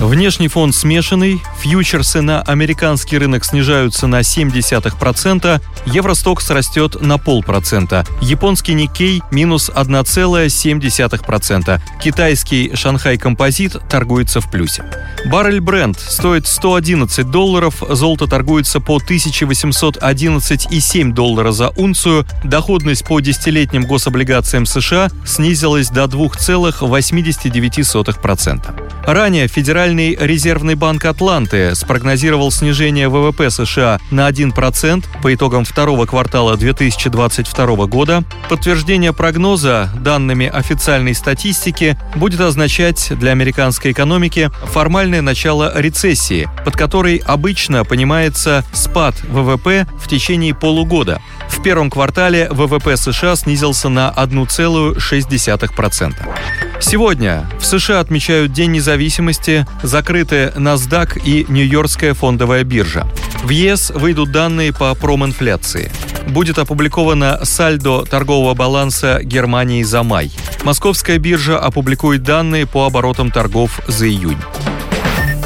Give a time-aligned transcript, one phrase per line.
[0.00, 8.74] Внешний фон смешанный, фьючерсы на американский рынок снижаются на 0,7%, Евростокс растет на полпроцента, японский
[8.74, 14.84] Никей минус 1,7%, китайский Шанхай Композит торгуется в плюсе.
[15.26, 23.86] Баррель бренд стоит 111 долларов, золото торгуется по 1811,7 доллара за унцию, доходность по десятилетним
[23.86, 28.85] гособлигациям США снизилась до 2,89%.
[29.06, 36.56] Ранее Федеральный резервный банк Атланты спрогнозировал снижение ВВП США на 1% по итогам второго квартала
[36.56, 38.24] 2022 года.
[38.48, 47.18] Подтверждение прогноза данными официальной статистики будет означать для американской экономики формальное начало рецессии, под которой
[47.18, 51.22] обычно понимается спад ВВП в течение полугода.
[51.48, 56.65] В первом квартале ВВП США снизился на 1,6%.
[56.80, 63.06] Сегодня в США отмечают День независимости, закрыты NASDAQ и Нью-Йоркская фондовая биржа.
[63.42, 65.90] В ЕС выйдут данные по проминфляции.
[66.28, 70.30] Будет опубликовано сальдо торгового баланса Германии за май.
[70.64, 74.38] Московская биржа опубликует данные по оборотам торгов за июнь.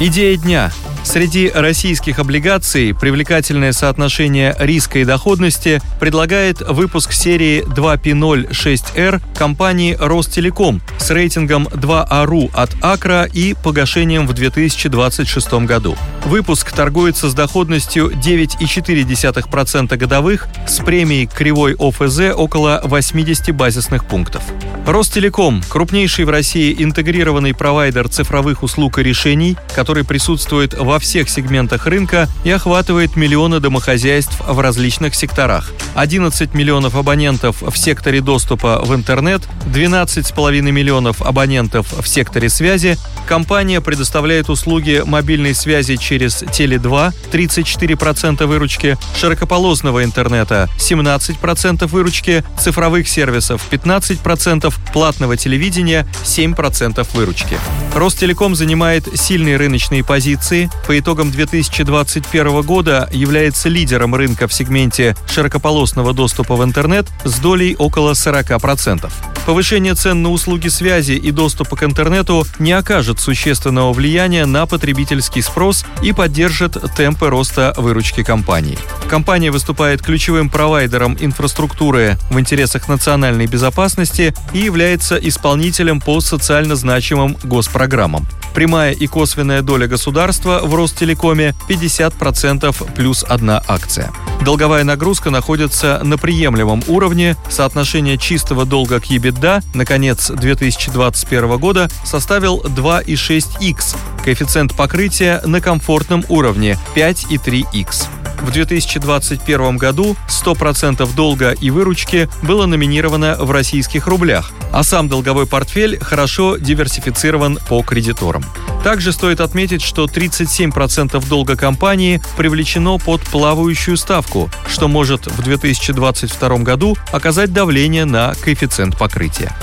[0.00, 0.72] Идея дня
[1.08, 11.08] Среди российских облигаций привлекательное соотношение риска и доходности предлагает выпуск серии 2P06R компании Ростелеком с
[11.08, 15.96] рейтингом 2ARU от Акра и погашением в 2026 году.
[16.26, 24.42] Выпуск торгуется с доходностью 9,4% годовых с премией кривой ОФЗ около 80 базисных пунктов.
[24.86, 31.86] Ростелеком– крупнейший в России интегрированный провайдер цифровых услуг и решений, который присутствует во всех сегментах
[31.86, 35.72] рынка и охватывает миллионы домохозяйств в различных секторах.
[35.94, 42.96] 11 миллионов абонентов в секторе доступа в интернет, 12,5 миллионов абонентов в секторе связи.
[43.26, 53.66] Компания предоставляет услуги мобильной связи через Теле2, 34% выручки, широкополосного интернета 17% выручки, цифровых сервисов
[53.70, 57.58] 15%, платного телевидения 7% выручки.
[57.94, 66.14] Ростелеком занимает сильные рыночные позиции, по итогам 2021 года является лидером рынка в сегменте широкополосного
[66.14, 69.12] доступа в интернет с долей около 40%.
[69.44, 75.42] Повышение цен на услуги связи и доступа к интернету не окажет существенного влияния на потребительский
[75.42, 78.78] спрос и поддержит темпы роста выручки компании.
[79.10, 87.36] Компания выступает ключевым провайдером инфраструктуры в интересах национальной безопасности и является исполнителем по социально значимым
[87.42, 88.26] госпрограммам.
[88.54, 94.12] Прямая и косвенная доля государства в Ростелекоме 50% плюс одна акция.
[94.42, 97.36] Долговая нагрузка находится на приемлемом уровне.
[97.48, 103.96] Соотношение чистого долга к EBITDA на конец 2021 года составил 2,6x.
[104.24, 108.06] Коэффициент покрытия на комфортном уровне 5,3x.
[108.42, 115.48] В 2021 году 100% долга и выручки было номинировано в российских рублях, а сам долговой
[115.48, 118.44] портфель хорошо диверсифицирован по кредиторам.
[118.82, 126.58] Также стоит отметить, что 37% долга компании привлечено под плавающую ставку, что может в 2022
[126.58, 129.54] году оказать давление на коэффициент покрытия.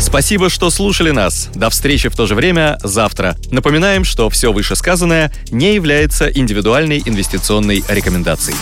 [0.00, 1.48] Спасибо, что слушали нас.
[1.54, 3.36] До встречи в то же время завтра.
[3.50, 8.56] Напоминаем, что все вышесказанное не является индивидуальной инвестиционной рекомендацией.